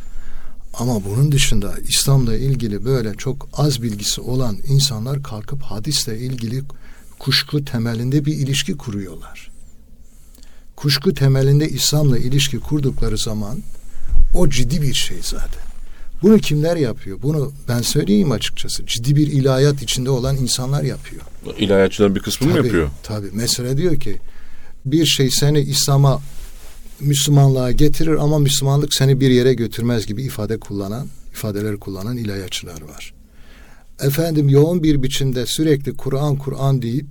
[0.75, 6.63] Ama bunun dışında İslam'la ilgili böyle çok az bilgisi olan insanlar kalkıp hadisle ilgili
[7.21, 9.51] kuşku temelinde bir ilişki kuruyorlar.
[10.77, 13.63] Kuşku temelinde İslam'la ilişki kurdukları zaman
[14.35, 15.63] o ciddi bir şey zaten.
[16.23, 17.23] Bunu kimler yapıyor?
[17.23, 18.87] Bunu ben söyleyeyim açıkçası.
[18.87, 21.23] Ciddi bir ilahiyat içinde olan insanlar yapıyor.
[21.59, 22.91] İlahiyatçıların bir kısmı mı yapıyor?
[23.03, 23.31] Tabii.
[23.33, 24.17] Mesela diyor ki
[24.87, 26.21] bir şey seni İslam'a
[27.01, 33.20] Müslümanlığa getirir ama Müslümanlık seni bir yere götürmez gibi ifade kullanan, ifadeler kullanan ilahiyatçılar var.
[34.03, 37.07] Efendim yoğun bir biçimde sürekli Kur'an Kur'an deyip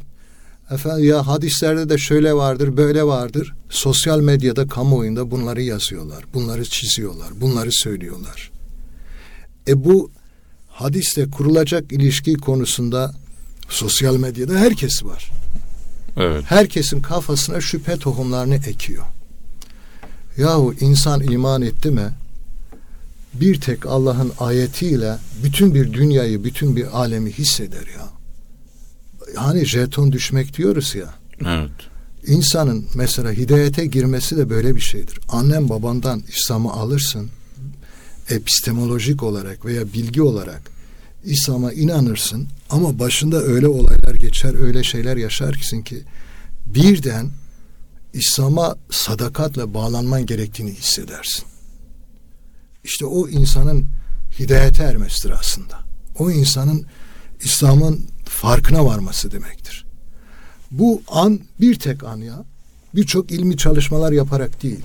[0.72, 3.54] efendim ya hadislerde de şöyle vardır, böyle vardır.
[3.70, 8.52] Sosyal medyada, kamuoyunda bunları yazıyorlar, bunları çiziyorlar, bunları söylüyorlar.
[9.68, 10.12] E bu
[10.68, 13.14] hadisle kurulacak ilişki konusunda
[13.70, 15.32] sosyal medyada herkes var.
[16.18, 16.44] Evet.
[16.48, 19.06] Herkesin kafasına şüphe tohumlarını ekiyor.
[20.38, 22.10] Yahu insan iman etti mi?
[23.40, 28.10] Bir tek Allah'ın ayetiyle bütün bir dünyayı, bütün bir alemi hisseder ya.
[29.36, 31.14] Hani jeton düşmek diyoruz ya.
[31.42, 31.72] Evet.
[32.28, 35.20] İnsanın mesela hidayete girmesi de böyle bir şeydir.
[35.30, 37.30] Annem babandan İslam'ı alırsın.
[38.30, 40.62] Epistemolojik olarak veya bilgi olarak
[41.26, 46.04] İslam'a inanırsın ama başında öyle olaylar geçer, öyle şeyler yaşarsın ki
[46.66, 47.30] birden
[48.14, 51.49] İslam'a sadakatle bağlanman gerektiğini hissedersin.
[52.90, 53.86] İşte o insanın
[54.40, 55.80] hidayete ermesidir aslında.
[56.20, 56.86] O insanın
[57.42, 59.86] İslam'ın farkına varması demektir.
[60.72, 62.46] Bu an bir tek an ya.
[62.96, 64.80] Birçok ilmi çalışmalar yaparak değil.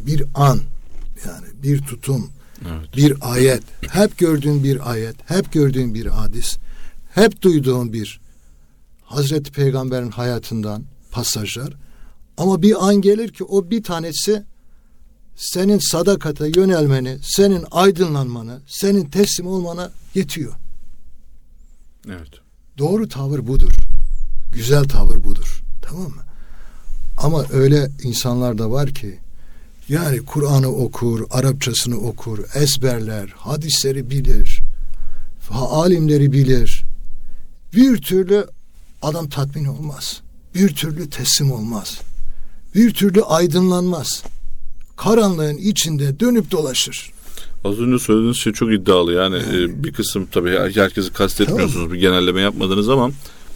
[0.00, 0.60] Bir an
[1.26, 2.30] yani bir tutum,
[2.62, 2.96] evet.
[2.96, 6.56] bir ayet, hep gördüğün bir ayet, hep gördüğün bir hadis,
[7.14, 8.20] hep duyduğun bir
[9.04, 11.74] Hazreti Peygamber'in hayatından pasajlar
[12.36, 14.44] ama bir an gelir ki o bir tanesi
[15.36, 20.52] senin sadakata yönelmeni, senin aydınlanmanı, senin teslim olmana yetiyor.
[22.08, 22.30] Evet.
[22.78, 23.72] Doğru tavır budur.
[24.52, 25.62] Güzel tavır budur.
[25.82, 26.22] Tamam mı?
[27.18, 29.18] Ama öyle insanlar da var ki
[29.88, 34.60] yani Kur'an'ı okur, Arapçasını okur, ezberler, hadisleri bilir,
[35.50, 36.84] alimleri bilir.
[37.74, 38.46] Bir türlü
[39.02, 40.20] adam tatmin olmaz.
[40.54, 42.00] Bir türlü teslim olmaz
[42.74, 44.22] bir türlü aydınlanmaz.
[44.96, 47.10] Karanlığın içinde dönüp dolaşır.
[47.64, 49.12] Az önce söylediğiniz şey çok iddialı.
[49.12, 51.74] Yani e, bir kısım tabii herkesi kastetmiyorsunuz.
[51.74, 51.92] Tamam.
[51.92, 53.10] Bir genelleme yapmadınız ama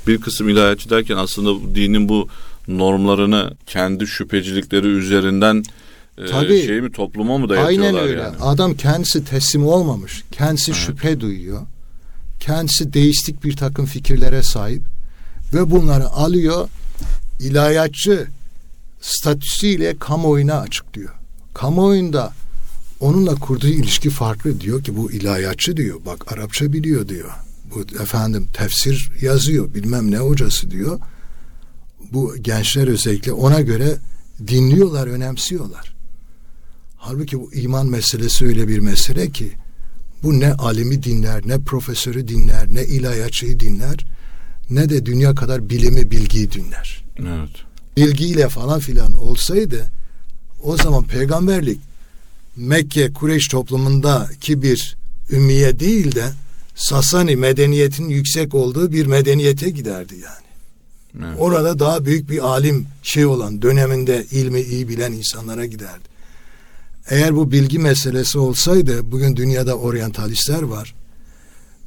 [0.07, 2.29] bir kısım ilahiyatçı derken aslında dinin bu
[2.68, 5.64] normlarını kendi şüphecilikleri üzerinden
[6.18, 8.20] e, Tabii, şey mi topluma mı dayatıyorlar aynen öyle.
[8.20, 8.37] yani?
[8.40, 10.24] Adam kendisi teslim olmamış.
[10.33, 10.81] Kendisi evet.
[10.81, 11.61] şüphe duyuyor.
[12.40, 14.83] Kendisi deistik bir takım fikirlere sahip
[15.55, 16.68] ve bunları alıyor
[17.40, 18.27] ilahiyatçı
[19.01, 21.17] statüsüyle kamuoyuna açıklıyor.
[21.54, 22.32] Kamuoyunda
[23.00, 26.00] onunla kurduğu ilişki farklı diyor ki bu ilahiyatçı diyor.
[26.06, 27.30] Bak Arapça biliyor diyor.
[27.74, 30.98] Bu efendim tefsir yazıyor bilmem ne hocası diyor.
[32.12, 33.96] Bu gençler özellikle ona göre
[34.46, 35.94] dinliyorlar, önemsiyorlar.
[36.96, 39.52] Halbuki bu iman meselesi öyle bir mesele ki
[40.22, 44.06] bu ne alimi dinler, ne profesörü dinler, ne ilahiyatçıyı dinler,
[44.70, 47.04] ne de dünya kadar bilimi, bilgiyi dinler.
[47.18, 49.90] Evet bilgiyle falan filan olsaydı
[50.62, 51.81] o zaman peygamberlik
[52.57, 54.97] Mekke Kureyş toplumundaki bir
[55.31, 56.33] ümmiye değil de
[56.75, 60.49] Sasani medeniyetin yüksek olduğu bir medeniyete giderdi yani.
[61.29, 61.37] Evet.
[61.38, 66.09] Orada daha büyük bir alim şey olan döneminde ilmi iyi bilen insanlara giderdi.
[67.11, 70.94] Eğer bu bilgi meselesi olsaydı bugün dünyada oryantalistler var.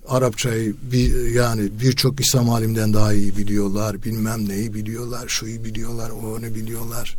[0.08, 4.04] Arapçayı bir, yani birçok İslam alimden daha iyi biliyorlar.
[4.04, 5.28] Bilmem neyi biliyorlar.
[5.28, 6.10] Şuyu biliyorlar.
[6.10, 7.18] Onu biliyorlar.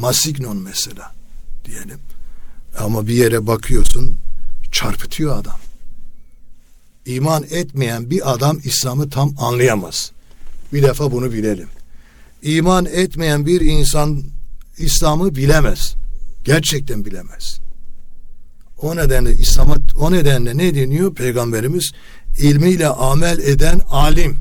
[0.00, 1.12] Masignon mesela
[1.64, 1.98] diyelim.
[2.78, 4.16] Ama bir yere bakıyorsun
[4.72, 5.58] çarpıtıyor adam.
[7.06, 10.12] İman etmeyen bir adam İslam'ı tam anlayamaz.
[10.72, 11.68] Bir defa bunu bilelim.
[12.42, 14.24] İman etmeyen bir insan
[14.78, 15.94] İslam'ı bilemez.
[16.44, 17.60] Gerçekten bilemez.
[18.82, 21.14] O nedenle İslam'a o nedenle ne deniyor?
[21.14, 21.92] Peygamberimiz
[22.38, 24.38] ilmiyle amel eden alim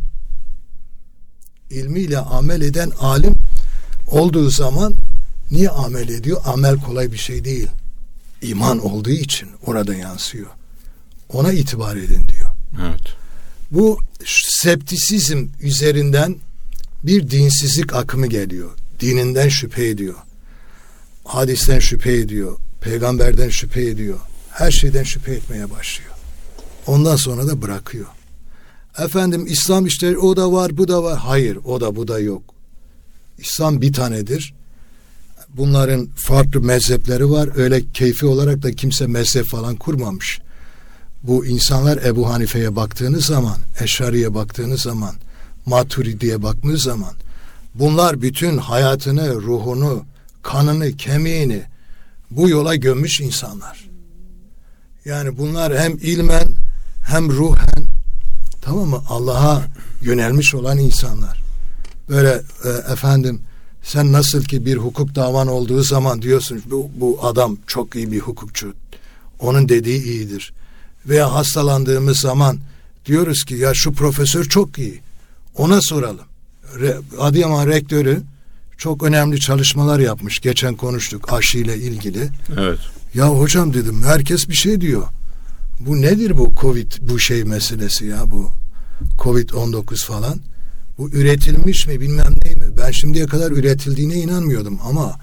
[1.70, 3.36] ilmiyle amel eden alim
[4.08, 4.94] olduğu zaman
[5.52, 6.42] niye amel ediyor?
[6.46, 7.68] Amel kolay bir şey değil.
[8.42, 10.48] İman olduğu için orada yansıyor.
[11.34, 12.50] Ona itibar edin diyor.
[12.82, 13.02] Evet.
[13.72, 16.36] Bu septisizm üzerinden
[17.04, 18.70] bir dinsizlik akımı geliyor.
[19.00, 20.16] Dininden şüphe ediyor.
[21.26, 22.58] Hadisten şüphe ediyor.
[22.82, 24.20] Peygamberden şüphe ediyor.
[24.52, 26.12] Her şeyden şüphe etmeye başlıyor.
[26.88, 28.08] Ondan sonra da bırakıyor.
[29.00, 31.18] Efendim İslam işte o da var bu da var.
[31.18, 32.44] Hayır o da bu da yok.
[33.38, 34.54] İslam bir tanedir.
[35.58, 37.50] Bunların farklı mezhepleri var.
[37.56, 40.40] Öyle keyfi olarak da kimse mezhep falan kurmamış.
[41.24, 45.16] Bu insanlar Ebu Hanife'ye baktığınız zaman, Eşari'ye baktığınız zaman,
[45.66, 47.14] Maturidi'ye baktığınız zaman
[47.76, 50.06] bunlar bütün hayatını, ruhunu,
[50.44, 51.64] kanını, kemiğini
[52.32, 53.90] bu yola gömmüş insanlar.
[55.06, 56.48] Yani bunlar hem ilmen
[57.06, 57.86] hem ruhen
[58.62, 59.62] tamam mı Allah'a
[60.02, 61.42] yönelmiş olan insanlar.
[62.10, 63.42] Böyle e, efendim
[63.84, 68.20] sen nasıl ki bir hukuk davan olduğu zaman diyorsun bu, bu adam çok iyi bir
[68.20, 68.74] hukukçu.
[69.40, 70.54] Onun dediği iyidir.
[71.06, 72.60] Veya hastalandığımız zaman
[73.06, 75.02] diyoruz ki ya şu profesör çok iyi.
[75.58, 76.26] Ona soralım.
[76.80, 78.22] Re, Adıyaman rektörü
[78.78, 80.40] çok önemli çalışmalar yapmış.
[80.40, 82.30] Geçen konuştuk aşıyla ilgili.
[82.58, 82.80] Evet.
[83.14, 85.04] Ya hocam dedim herkes bir şey diyor.
[85.80, 88.52] Bu nedir bu Covid bu şey meselesi ya bu
[89.20, 90.40] Covid-19 falan.
[91.00, 92.78] Bu üretilmiş mi bilmem ne mi?
[92.78, 95.20] Ben şimdiye kadar üretildiğine inanmıyordum ama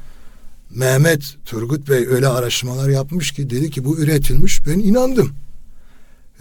[0.71, 5.33] Mehmet Turgut Bey öyle araştırmalar yapmış ki dedi ki bu üretilmiş ben inandım.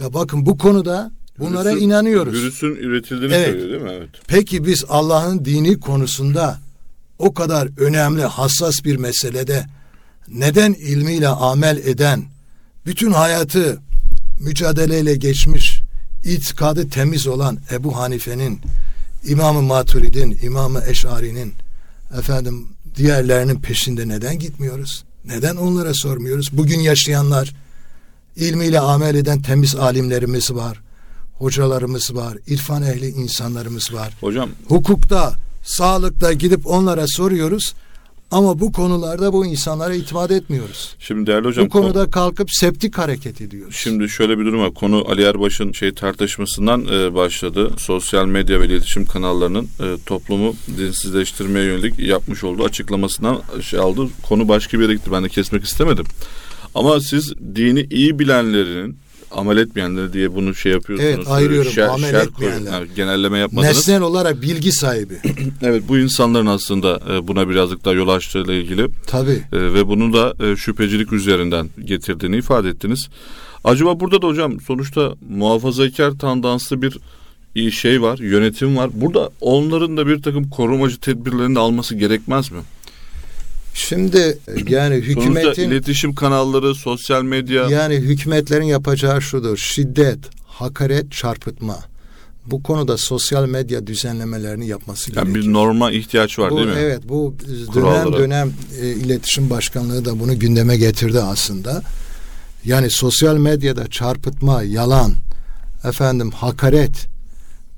[0.00, 2.34] Ya bakın bu konuda bunlara Virüsün- inanıyoruz.
[2.34, 3.46] Virüsün üretildiğini Evet.
[3.46, 3.90] söylüyor değil mi?
[3.98, 4.08] Evet.
[4.28, 6.58] Peki biz Allah'ın dini konusunda
[7.18, 9.66] o kadar önemli, hassas bir meselede
[10.28, 12.24] neden ilmiyle amel eden,
[12.86, 13.78] bütün hayatı
[14.40, 15.80] mücadeleyle geçmiş,
[16.24, 18.60] itikadı temiz olan Ebu Hanife'nin,
[19.26, 21.52] İmam-ı Maturid'in, İmam-ı Eş'ari'nin,
[22.18, 25.04] efendim diğerlerinin peşinde neden gitmiyoruz?
[25.24, 26.48] Neden onlara sormuyoruz?
[26.52, 27.54] Bugün yaşayanlar,
[28.36, 30.80] ilmiyle amel eden temiz alimlerimiz var,
[31.38, 35.34] hocalarımız var, irfan ehli insanlarımız var Hocam hukukta,
[35.64, 37.74] sağlıkta gidip onlara soruyoruz
[38.30, 40.94] ama bu konularda bu insanlara itimat etmiyoruz.
[40.98, 43.74] şimdi değerli hocam bu konuda kalkıp septik hareket ediyoruz.
[43.76, 44.74] Şimdi şöyle bir durum var.
[44.74, 47.70] Konu Ali Erbaş'ın şey tartışmasından e, başladı.
[47.78, 54.08] Sosyal medya ve iletişim kanallarının e, toplumu dinsizleştirmeye yönelik yapmış olduğu açıklamasından şey aldı.
[54.22, 55.12] Konu başka bir yere gitti.
[55.12, 56.04] Ben de kesmek istemedim.
[56.74, 58.98] Ama siz dini iyi bilenlerin
[59.30, 61.14] amel etmeyenleri diye bunu şey yapıyorsunuz.
[61.16, 61.72] Evet, ayırıyorum.
[61.72, 62.58] Şer- Amel şer etmeyenler.
[62.60, 63.76] koyun- yani genelleme yapmadınız.
[63.76, 65.14] Nesnel olarak bilgi sahibi.
[65.62, 69.42] Evet bu insanların aslında e, buna birazcık daha yol açtığıyla ilgili Tabii.
[69.52, 73.08] e, ve bunu da e, şüphecilik üzerinden getirdiğini ifade ettiniz.
[73.64, 76.98] Acaba burada da hocam sonuçta muhafazakar tandanslı bir
[77.70, 78.90] şey var, yönetim var.
[78.94, 82.58] Burada onların da bir takım korumacı tedbirlerini de alması gerekmez mi?
[83.76, 89.56] Şimdi e, yani Sonuçta hükümetin iletişim kanalları, sosyal medya yani hükümetlerin yapacağı şudur.
[89.56, 91.78] Şiddet, hakaret, çarpıtma.
[92.46, 95.44] Bu konuda sosyal medya düzenlemelerini yapması yani gerekiyor.
[95.44, 96.74] bir norma ihtiyaç var bu, değil mi?
[96.78, 98.18] Evet bu dönem Kurallara.
[98.18, 101.82] dönem e, iletişim başkanlığı da bunu gündeme getirdi aslında.
[102.64, 105.12] Yani sosyal medyada çarpıtma, yalan,
[105.84, 107.06] efendim hakaret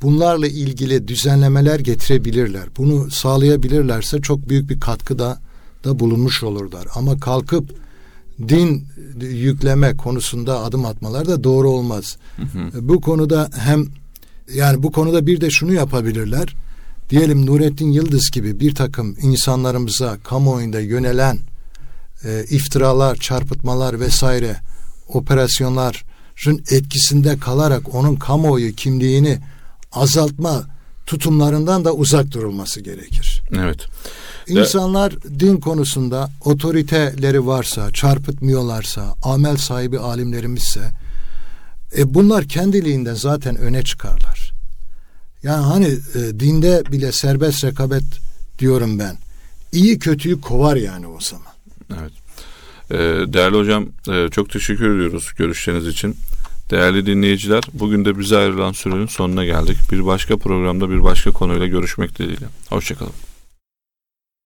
[0.02, 2.64] bunlarla ilgili düzenlemeler getirebilirler.
[2.76, 5.47] Bunu sağlayabilirlerse çok büyük bir katkıda
[5.84, 6.86] da bulunmuş olurlar.
[6.94, 7.74] Ama kalkıp
[8.48, 8.86] din
[9.20, 12.16] yükleme konusunda adım atmalar da doğru olmaz.
[12.80, 13.86] Bu konuda hem
[14.54, 16.54] yani bu konuda bir de şunu yapabilirler.
[17.10, 21.38] Diyelim Nurettin Yıldız gibi bir takım insanlarımıza kamuoyunda yönelen
[22.24, 24.56] e, iftiralar, çarpıtmalar vesaire
[25.08, 29.38] operasyonların etkisinde kalarak onun kamuoyu kimliğini
[29.92, 30.64] azaltma
[31.06, 33.27] tutumlarından da uzak durulması gerekir.
[33.56, 33.86] Evet.
[34.48, 40.90] İnsanlar din konusunda otoriteleri varsa, çarpıtmıyorlarsa, amel sahibi alimlerimizse
[41.98, 44.52] e bunlar kendiliğinden zaten öne çıkarlar.
[45.42, 48.04] Yani hani e, dinde bile serbest rekabet
[48.58, 49.16] diyorum ben.
[49.72, 51.52] İyi kötüyü kovar yani o zaman.
[52.00, 52.12] Evet.
[52.90, 56.16] Ee, değerli hocam e, çok teşekkür ediyoruz görüşleriniz için.
[56.70, 59.76] Değerli dinleyiciler bugün de bize ayrılan sürenin sonuna geldik.
[59.92, 62.46] Bir başka programda bir başka konuyla görüşmek dileğiyle.
[62.68, 63.27] Hoşçakalın.